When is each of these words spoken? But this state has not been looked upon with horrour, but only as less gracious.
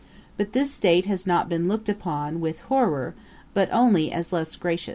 But 0.35 0.53
this 0.53 0.71
state 0.71 1.05
has 1.05 1.27
not 1.27 1.47
been 1.47 1.67
looked 1.67 1.87
upon 1.87 2.41
with 2.41 2.61
horrour, 2.61 3.13
but 3.53 3.69
only 3.71 4.11
as 4.11 4.33
less 4.33 4.55
gracious. 4.55 4.89